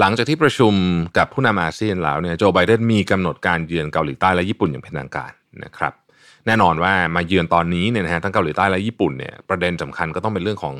[0.00, 0.74] หลังจากที่ประชุม
[1.18, 5.32] กับผู้นำอาเซียนแล้วเนี่ยโจไบเดนมีกำหนดการเยือนเกาหลีใต้และญี่ปุ่นอย่างเป็นทางการ
[5.64, 5.92] นะครับ
[6.46, 10.74] แน่นอนว่ามาเยือนตอนนี้เนี่ยนะฮะทั้งเกาหลีใต้และญี่ปุ่นเนี่ยประเด็นสำคัญก็ต้องเป็นเรื่องของ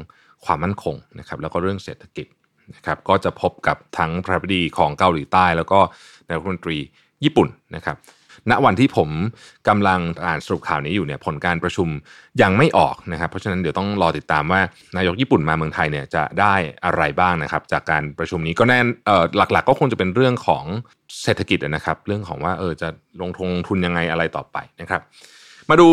[0.44, 2.26] ความมั่นคงนะครับแล้วก็เรื่องเศรษฐกิจ
[2.74, 5.78] นะครับก็จะพบกับทั้งพระบดีของเกาหลีใต้ แล้วก็
[6.26, 6.78] นายกรัฐมนตรี
[7.24, 7.96] ญี่ปุ่นนะครับ
[8.50, 9.08] ณวันที่ผม
[9.68, 11.88] กำลังอ่านสรุปข่าวนี้อยู่เนี่ยผลการประชุม
[12.42, 14.60] ยังไม่ออกนะครับ เพราะฉะนั้นเดี๋ยวต้องรอติดตามว่า
[14.96, 20.64] นายกญี่ปุ่นมาเมืองไทยเนี่ยจะได้อะไรบ้างนะครับ จากการประชุมนี้ก็แน่เออหลักๆ ก็คงจะเป็นเรื่องของ
[21.22, 22.88] เศรษฐกิจนะครับ เรื่องของว่าเออจะ
[23.22, 25.02] ลงทุนทุนยังไงอะไรต่อไปนะครับ
[25.70, 25.88] มาดู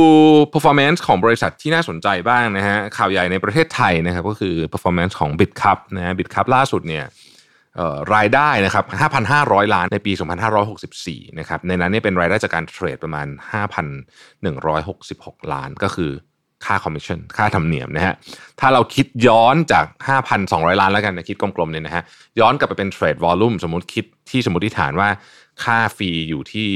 [0.53, 7.05] performance ของบริษัทที่น่าสนใจบ้างนะฮะข่าวใหญ่ในประเทศไทยนะครับก็คือ performance ของ BitCup นะฮะ BitCup ล่าสุดเนี่ย
[8.15, 8.85] รายได้นะครับ
[9.29, 10.11] 5,500 ล้านในปี
[10.75, 13.27] 2564 นะครับ ในนั้นนี่เป็นรายได้จากการเทรดประมาณ
[14.39, 16.11] 5,166 ล้านก็คือ
[16.65, 18.15] ค่าคอมมิชชั่น ค่าธรรมเนียมนะฮะ
[18.59, 19.85] ถ้าเราคิดย้อนจาก
[20.33, 22.03] 5,200 ล้านแล้วกันนะคิดกลมๆเนี่ยนะฮะ
[22.39, 25.09] ย้อนกลับไปเป็น trade volume สมมติคิดที่สมมติฐานว่า
[25.63, 26.69] ค่า fee อยู่ที่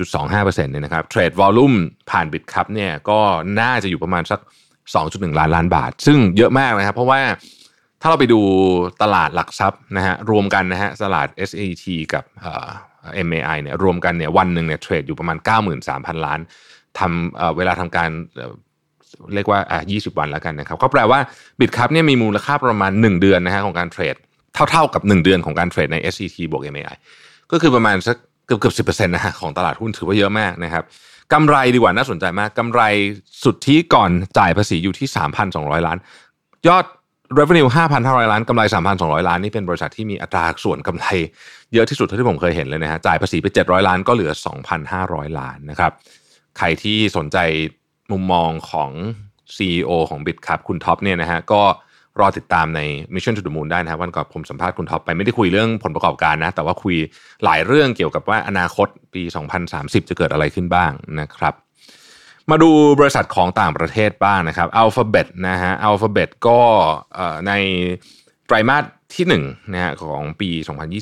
[0.00, 1.74] 0.25%เนี่ยนะครับ trade volume
[2.10, 3.18] ผ่าน Bitkub เนี่ยก็
[3.60, 4.40] น่าจะอยู่ประมาณสัก
[4.94, 7.20] 2.1 ล้านล้านบาท ซึ่งเยอะมากนะครับ เพราะว่า
[8.02, 8.40] ถ้าเราไปดู
[9.02, 11.84] ตลาดหลักทรัพย์นะฮะรวมกันนะฮะตลาด SAT
[12.14, 12.68] กับเอ่อ
[13.26, 15.36] MAI เนี่ยรวมกันเนี่ยวันหนึ่งเนี่ยเทรดอยู่ประมาณ
[15.82, 16.40] 93,000 ล้าน
[16.98, 18.10] ทำเวลาทำการ
[19.34, 21.18] เรียกว่าอะ20 วันแล้วกันนะครับ ก็แปลว่า
[21.60, 24.16] Bitkub เนี่ยมีมูลค่าประมาณ 1 เดือนนะฮะของการเทรด
[24.70, 26.96] เท่าๆกับ 1 เดือนของการเทรดใน SET บวก MAI
[27.50, 30.84] ก็คือประมาณสักเกือบเกือบสิบเปอร์เซ็นต์นะฮะของตลาดหุ้นถือว่าเยอะมากนะครับ
[31.32, 32.82] กำไรดีกว่าน่าสนใจมากกำไร
[33.44, 35.08] สุดที่ก่อนจ่ายภาษีอยู่ที่
[35.46, 35.98] 3,200 ล้าน
[36.68, 36.84] ยอด
[37.38, 37.68] revenue
[38.00, 38.62] 5,500 ล้านกำไร
[38.96, 41.06] 3,200 ล้าน นี่เป็นบริษัทที่มีอัตราส่วนกำไร
[41.72, 44.32] เยอะที่สุดเท่าที่ผมเคยเห็นเลยนะฮะจ่ายภาษีไป 700 ล้านก็เหลือ
[44.84, 45.92] 2,500 ล้านนะครับ
[46.58, 47.38] ใครที่สนใจ
[48.12, 48.90] มุมมองของ
[49.56, 51.62] CEO ของ b i t ครับคุณท็อปเนี่ยนะฮะก็
[52.20, 52.80] รอติดตามใน
[53.14, 56.96] Mission to the Moon ได้นะครับวันก่อนผมสัมภาษณ์คุณท็อปไปไม่ได้คุยเรื่องผลประกอบการนะ แต่ว่าคุย
[57.44, 59.22] หลายเรื่องเกี่ยวกับว่าอนาคตปี
[59.66, 61.54] 2030 จะเกิดอะไรขึ้นบ้างนะครับ
[62.50, 66.60] มาดูบริษัทของต่างประเทศบ้างนะครับ Alphabet นะฮะ Alphabet ก็
[67.48, 67.52] ใน
[68.46, 70.50] ไตรมาสที่1นะฮะของปี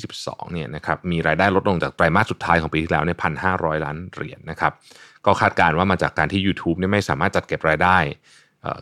[0.01, 3.53] 2022เนี่ยนะครับมีรายได้ลดลงจากไตรมาสสุดท้ายของปีที่แล้วเนี่ยพันห้า
[3.85, 4.73] ล้านเหรียญนนะครับ
[5.25, 7.97] ก็คาดการณ์ว่ามาจากการที่ YouTube เนี่ยไม่สามารถจัดเก็บรายได้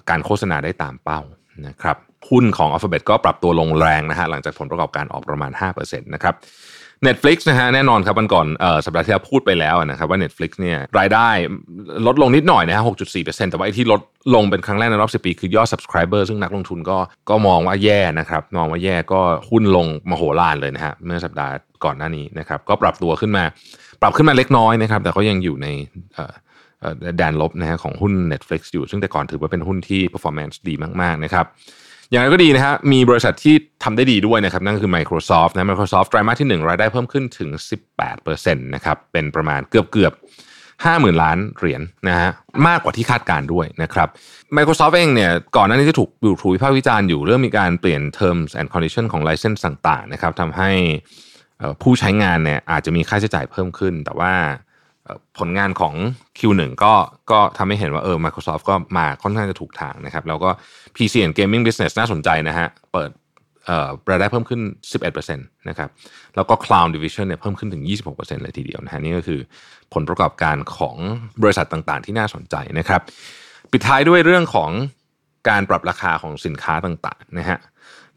[0.09, 1.21] การโฆษณาได้ตามเป้า
[1.67, 1.97] นะครับ
[2.29, 6.35] หุ้นของ Alphabet ก็ปรับตัวลงแรงนะฮะหลังจากผลประกอบการออกประมาณ5%นะครับ
[7.07, 11.29] Netflix นะฮะแน่นอนครับวันก่อนออสัปดาห์ที่แล้วพูดไปแล้วนะครับว่า Netflix เนี่ยรายได้
[12.07, 14.01] ลดลงนิดหน่อยนะฮะ6.4%แต่ว่าไอ้ที่ลด
[14.35, 16.97] ลงเป็นครั้งแรกในรอบ 10 ปี คือยอด subscriber ซึ่งนักลงทุนก็
[17.29, 21.53] ก็มองว่าแย่นะครับมองว่าแย่ก็หุ้นลงมโหฬารเลยนะฮะเมื่อสัปดาห์
[21.85, 23.43] ก่อนหน้านี้นะครับก็ปรับตัวขึ้นมา
[24.01, 25.67] ปรับขึ้นมาเล็กน้อยนะครับ แต่ก็ยังอยู่ใน
[27.17, 31.45] แดนลบนะฮะของหุ้น Netflix อยู่ ซึ่งแต่ก่อนถือว่าเป็นหุ้นที่ performance ดีมากๆนะครับ
[32.11, 37.49] อย่างไรก็ดีนะฮะมีบริษัทที่ทำได้ดีด้วยนะครับนั่นคือ Microsoft นะ Microsoft ไตรมาสที่ 1 รายได้เพิ่มขึ้นถึง
[38.07, 40.13] 18%นะครับเป็นประมาณเกือบเกือบ
[40.67, 42.29] 50,000 ล้านเหรียญนนะฮะ
[42.67, 44.07] มากกว่าที่คาดการด้วยนะครับ
[44.57, 46.09] Microsoft เองเนี่ยก่อนหน้านี้จะถูก
[46.41, 50.71] ถูกวิพากษ์วิจารณ์อยู่เรื่องมีการเปลี่ยน terms and condition ของ license ต่างๆนะครับทำให้
[51.81, 54.33] ผู้ใช้งานเนี่ยอาจจะมีค่าใช้จ่ายเพิ่มขึ้น แต่ว่า
[55.37, 55.93] ผลงานของ
[56.37, 56.93] Q1 ก็
[57.31, 60.49] ก็ทำให้เห็นว่าเออ Microsoft ก็มาค่อนข้างจะถูกทางนะครับ แล้วก็
[60.95, 63.11] PC and Gaming Business น่าสนใจนะฮะ เปิด
[64.09, 64.61] รายได้เพิ่มขึ้น
[64.99, 65.89] 11%นะครับ
[66.35, 69.39] แล้วก็ Cloud Division เนี่ยเพิ่มขึ้นถึง 26%เลยทีเดียวนะฮะนี่ก็คือ
[69.93, 70.97] ผลประกอบการของ
[71.41, 73.01] บริษัทต่างๆ ที่น่าสนใจนะครับ
[73.71, 74.71] ปิดท้ายด้วยเรื่องของ
[75.49, 77.57] การปรับราคาของสินค้าต่างๆนะฮะ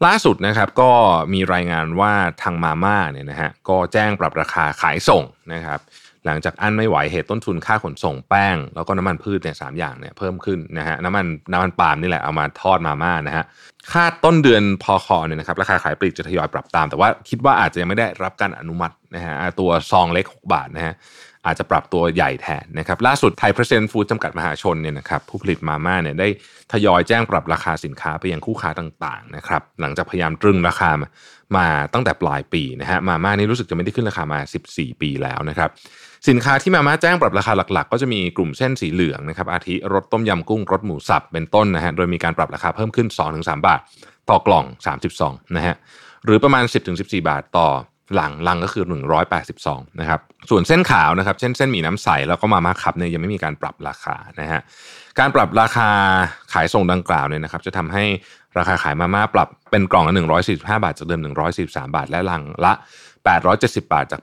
[0.05, 0.91] ล่าสุดนะครับก็
[1.33, 5.79] มีรายงานว่าทางมาม่าเนี่ยนะฮะก็แจ้งปรับราคาขายส่งนะครับ
[6.25, 13.45] หลังจากอันไม่ไหวเหตุต้นทุนค่าขนส่งแป้ง แล้วก็น้ำมันพืชเนี่ยสามอย่างเนี่ยเพิ่มขึ้นนะฮะน้ำมันน้ำมันปาล์มนี่แหละเอามาทอดมาม่านะฮะ
[13.91, 20.93] ค่าต้นเดือนพอคอเนี่ยนะครับราคาขายปลีกจะทยอยปรับตาม แต่ว่าคิดว่าอาจจะยังไม่ได้รับการอนุมัตินะฮะตัวซองเล็ก 6 บาทนะฮะ
[21.45, 26.27] อาจจะปรับตัวใหญ่แทนนะครับล่าสุดไทยเพรสเซนต์ฟู้ดจำกัดมหาชนเนี่ยนะครับผู้ผลิตมาม่าเนี่ยได้
[26.71, 30.91] ทยอยแจ้งปรับราคาสินค้าไปยังคู่ค้าต่างๆนะครับหลังจากพยายามตรึงราคา
[31.57, 35.69] มาตั้งแต่ปลายปีนะฮะมาม่านี่รู้สึกจะไม่ได้ขึ้นราคามา 14 ปีแล้วนะครับ
[36.29, 43.07] สินค้าที่มาม่าแจ้งปรับราคาหลักๆ ก็จะมีกลุ่มเส้นสีเหลืองนะครับอาทิรสต้มยำกุ้งรสหมูสับเป็นต้นนะฮะโดยมีการปรับราคาเพิ่มขึ้น
[43.37, 43.79] 2-3 บาท
[44.29, 44.65] ต่อกล่อง
[45.09, 45.75] 32นะฮะ
[46.25, 46.63] หรือประมาณ
[46.95, 47.67] 10-14 บาทต่อ
[48.15, 48.85] หลังลังก็คือ
[49.41, 54.61] 182นะครับส่วนเส้นขาวนะครับเช่นเส้นหมี่น้ำใสแล้วก็มาม่าคับเนี่ยยังไม่มีการปรับราคานะฮะ
[55.19, 55.89] การปรับราคา
[56.53, 58.03] ขายส่งดังกล่าวเนี่ยนะครับ จะทำให้
[58.57, 60.13] ราคาขายมาม่าปรับเป็นกล่องละ
[60.49, 61.21] 145 บาทจากเดิม
[61.57, 62.73] 143 บาท และลังละ
[63.31, 64.21] 870 บาทจาก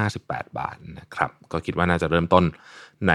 [0.00, 2.44] 858 บาทนะครับก็คิดว่าน่าจะเริ่มต้น
[3.08, 3.14] ใน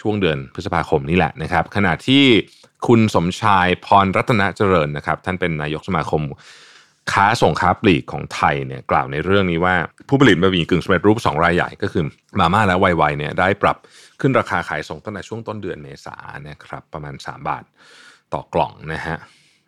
[0.00, 2.24] ช่วงเดือนพฤษภาคมนี้แหละนะครับ ขณะที่
[2.86, 6.22] คุณสมชายพรรัตนเจริญนะครับ ท่านเป็นนายกสมาคม
[7.12, 9.74] ค้าส่งค้าปลีกของไทยเนี่ยกล่าวในเรื่องนี้ว่า
[10.08, 12.04] ผู้ผลิตบะหมี่กึ่งสำเร็จรูป 2 รายใหญ่ก็คือ
[12.38, 13.76] มาม่าและไวไวเนี่ยได้ปรับ
[14.20, 16.16] ขึ้นราคาขายส่งตั้งแต่ช่วงต้นเดือนเมษา
[16.48, 17.64] นะครับประมาณ 3 บาท
[18.32, 19.18] ต่อกล่องนะฮะ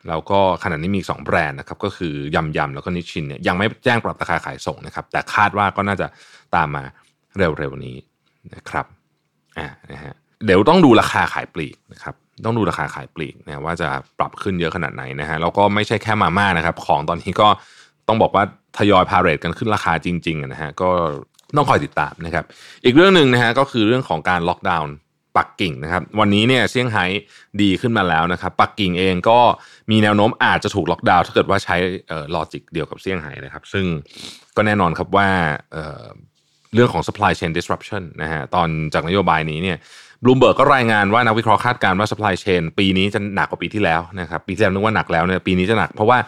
[0.08, 6.06] แล้วก็ขณะนี้มี 2 แบรนด์นะครับก็คือยำยำแล้วก็นิชินเนี่ยยังไม่แจ้งปรับราคาขายส่งนะครับแต่คาดว่าก็น่าจะ
[6.54, 6.84] ตามมา
[7.38, 7.96] เร็วๆนี้
[8.54, 8.86] นะครับ
[9.58, 10.14] อ่านะฮะ
[10.44, 12.14] เดี๋ยวต้องดูราคาขายปลีกนะครับ
[12.44, 13.88] ต้องดูราคาขายปลีกนะว่าจะ
[14.18, 17.48] ปรับขึ้นเยอะขนาดไหนนะฮะแล้วก็ไม่ใช่แค่มาม่านะครับของตอนนี้ก็
[18.08, 18.44] ต้องบอกว่า
[18.78, 20.88] ทยอยพาเหรดกันขึ้นราคาจริงๆนะฮะก็
[21.56, 22.44] ต้องคอยติดตามนะครับ
[22.84, 24.94] อีกเรื่องหนึ่งนะฮะก็คือเรื่องของการล็อกดาวน์
[25.36, 27.04] ปักกิ่งนะครับ วันนี้เนี่ยเซี่ยงไฮ้
[27.62, 29.38] ดีขึ้นมาแล้วนะครับ ปักกิ่งเองก็
[29.90, 31.76] มีแนวโน้มอาจจะถูกล็อกดาวน์ถ้าเกิดว่าใช้
[32.34, 33.86] logic เดียวกับเซี่ยงไฮ้นะครับ ซึ่ง
[34.56, 35.28] ก็แน่นอนครับว่า
[36.74, 39.78] เรื่องของ supply chain disruption นะฮะตอนจากนโยบายนี้เนี่ย
[40.22, 46.18] บลูมเบิร์กก็รายงานว่านักวิเคราะห์คาดการณ์ว่า supply chain ปีนี้จะหนักกว่าปีที่แล้วนะครับ ปีที่แล้วนึกว่าหนักแล้วเนี่ยปีนี้จะหนักเพราะว่า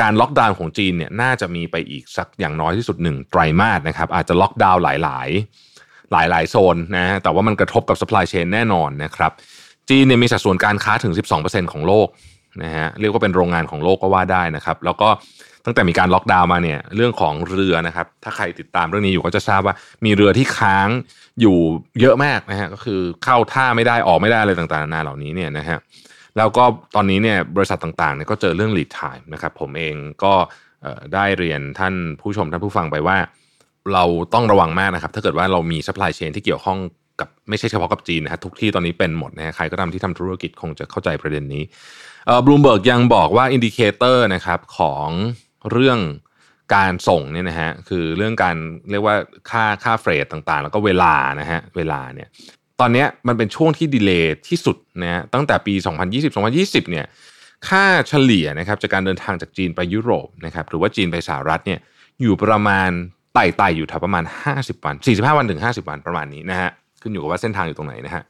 [0.00, 5.28] การล็อกดาวน์ของจีนเนี่ยน่าจะมีไปอีกสักอย่างน้อยที่สุดหนึ่งไตรมาสนะครับอาจจะล็อกดาวน์หลาย
[5.60, 5.73] ๆ
[6.12, 9.32] หลายๆ โซนนะแต่ว่ามันกระทบกับ supply chain แน่นอนนะครับ
[9.88, 11.12] จีนเนี่ยมีสัดส่วนการค้าถึง
[11.42, 12.08] 12%ของโลก
[12.62, 15.08] นะฮะเรียกว่าเป็นโรงงานของโลกก็ว่าได้นะครับ แล้วก็
[15.64, 20.88] ตั้งแต่มีการล็อกดาวน์มาเนี่ยเรื่องของเรือนะครับ ถ้าใครติดตามเรื่องนี้อยู่ก็จะทราบว่ามีเรือที่ค้าง
[21.40, 21.56] อยู่
[22.00, 25.78] เยอะมากนะฮะก็คือเข้าท่าไม่ได้ออกไม่ได้อะไรต่างๆนานาเหล่านี้เนี่ยนะฮะ
[26.36, 26.64] แล้วก็
[26.94, 30.34] ตอนนี้เนี่ยบริษัทต่างๆเนี่ยก็เจอเรื่อง lead time นะครับ ผมเองก็
[31.14, 33.16] ได้เรียนท่านผู้ชมท่านผู้ฟังไปว่า
[33.92, 36.78] เราต้องระวังมากนะครับ ถ้าเกิดว่าเรามี supply chain ที่เกี่ยวข้อง
[37.20, 41.62] กับไม่ใช่เฉพาะกับจีนนะฮะทุกที่ตอนนี้เป็นหมดนะฮะใครก็ตามที่ทำธุรกิจคงจะเข้าใจประเด็นนี้
[42.26, 45.08] เอ่อบลูมเบิร์กยังบอกว่า indicator นะครับของ
[45.70, 45.98] เรื่อง
[46.74, 48.56] การส่งเนี่ยนะฮะคือเรื่องการ
[48.90, 49.16] เรียกว่า
[49.50, 52.28] ค่าค่า freight ต่างๆ แล้วก็เวลานะฮะเวลาเนี่ย
[52.80, 55.74] ตอนนี้มันเป็นช่วงที่ delay ที่สุดนะฮะตั้งแต่ปี
[56.06, 56.34] 2020
[56.84, 57.06] 2020เนี่ย
[57.68, 61.80] ค่าเฉลี่ยนะครับจากการเดินทางจากจีนไปยุโรปนะครับหรือว่าจีนไปสหรัฐเนี่ย
[62.20, 62.90] อยู่ประมาณ
[63.34, 66.70] ไต่ไต่อยู่แถวประมาณ 50 วัน 45 วันถึง 50 วันประมาณนี้นะฮะ
[67.02, 68.22] ขึ้นอยู่กับว่าเส้นทางอยู่ตรงไหนนะฮะ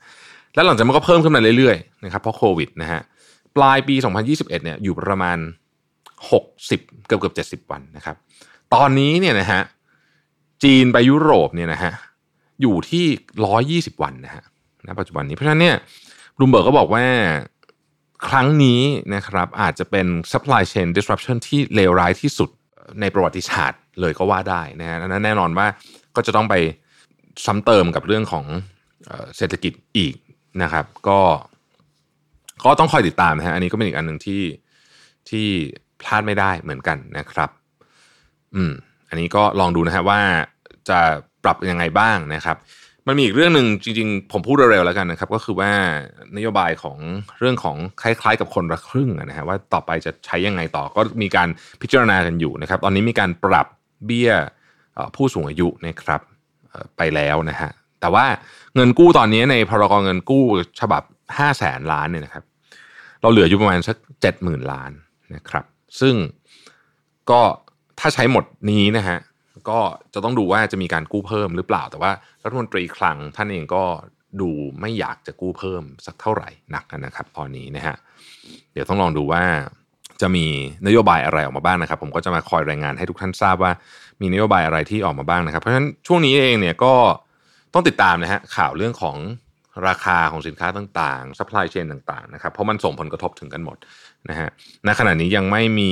[0.54, 3.00] แล้วหลังจากมันก็เพิ่มขึ้นมาเรื่อยๆนะครับเพราะโควิดนะฮะ
[3.56, 5.38] ปลายปี 2021เนี่ยอยู่ประมาณ
[6.22, 8.16] 60 เกือบเกือบ70 วันนะครับ
[8.74, 9.60] ตอนนี้เนี่ยนะฮะ
[10.62, 11.92] จีนไปยุโรปเนี่ยนะฮะ
[12.62, 13.06] อยู่ที่
[13.94, 14.42] 120 วันนะฮะ
[14.86, 15.76] ณปัจจุบันนี้เพราะฉะนั้นเนี่ย
[16.38, 17.04] รูมเบิร์กก็บอกว่า
[18.28, 18.80] ครั้งนี้
[19.14, 22.50] นะครับอาจจะเป็น supply chain disruption ที่เลวร้ายที่สุด
[23.00, 25.66] ในประวัติศาสตร์เลยก็ว่าได้นะฮะนั้นแน่นอนว่า
[26.16, 26.54] ก็จะต้องไป
[27.44, 28.44] ซ้ำเติมกับเรื่องของ
[29.36, 30.14] เศรษฐกิจอีก
[30.62, 31.18] นะครับ ก็
[32.64, 34.42] ก็ต้องคอยติดตามนะฮะอันนี้ก็เป็นอีกอันหนึ่งที่
[35.30, 35.46] ที่
[36.00, 37.50] พลาดไม่ได้เหมือนกันนะครับ
[38.54, 38.72] อืม
[39.08, 40.20] อันนี้ก็ลองดูนะฮะว่า
[40.88, 40.98] จะ
[41.44, 42.56] ปรับยังไงบ้างนะครับ
[43.06, 45.72] มันมีอีกเรื่องหนึ่งจริงๆ ผมพูดเร็วๆแล้วกันนะครับ ก็คือว่า
[46.36, 46.98] นโยบายของ
[47.38, 51.48] เรื่องของคล้ายๆ กับคนละครึ่งนะฮะว่าต่อไปจะใช้ยังไงต่อก็มีการ
[51.82, 53.66] พิจารณากันอยู่นะครับ ตอนนี้มีการปรับ
[54.06, 54.32] เบี้ย
[55.16, 56.20] ผู้สูงอายุนะครับ
[56.96, 58.26] ไปแล้วนะฮะแต่ว่า
[58.74, 60.44] เงินกู้ตอนนี้ในพรกเงินกู้
[60.80, 61.02] ฉบับ
[61.36, 62.44] 5 0 0แสนล้านเนี่ยนะครับ
[63.20, 64.90] เราเหลืออยู่ประมาณสักเจ็ดหมื่นล้าน
[65.34, 65.64] นะครับ
[66.00, 66.14] ซึ่ง
[67.30, 67.40] ก็
[68.00, 69.18] ถ้าใช้หมดนี้นะฮะ
[69.70, 69.80] ก็
[70.14, 72.12] จะต้องดูว่าจะมีการกู้เพิ่มหรือเปล่า แต่ว่า
[72.44, 73.84] รัฐมนตรีคลังท่านเองก็
[74.40, 74.50] ดู
[74.80, 77.96] ไม่อยากจะกู้เพิ่มสักเท่าไหร่นักนะครับ ตอนนี้นะฮะ
[78.72, 79.42] เดี๋ยวต้องลองดูว่า
[80.20, 80.46] จะมี
[80.86, 83.72] นโยบายอะไรออกมาบ้างนะครับ ผมก็จะมาคอยรายงานให้ทุกท่านทราบว่า
[84.20, 86.94] มีนโยบายอะไรที่ออกมาบ้างนะครับ เพราะฉะนั้นช่วงนี้เองเนี่ยก็
[87.74, 89.16] ต้องติดตามนะฮะข่าวเรื่องของ
[89.88, 93.76] ราคาของสินค้าต่างๆ supply chain ต่างๆนะครับ เพราะมันส่งผลกระทบถึงกันหมด
[94.28, 94.48] นะฮะ
[94.86, 95.90] ณขณะนี้ยังไม่มี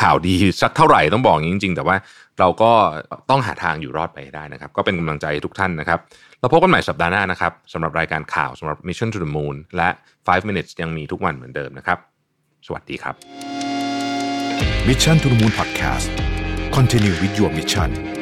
[0.00, 1.96] ข่าวดีสักเท่าไหร่ต้องบอกอย่างนี้จริง ๆ แต่ว่า
[2.38, 2.72] เราก็
[3.30, 5.98] ต้องหาทางอยู่รอดไปได้นะครับ ก็เป็นกำลังใจทุกท่านนะครับ
[6.40, 11.98] เราพบกันใหม่สัปดาห์หน้านะครับสำหรับรายการข่าวสำหรับ Mission to the Moon และ 5 minutes ยังมีทุกวันเหมือนเดิมนะครับ
[12.66, 13.14] สวัสดีครับ
[14.88, 16.08] Mission to the Moon Podcast
[16.76, 18.17] Continue with your mission